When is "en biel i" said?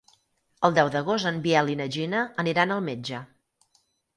1.31-1.77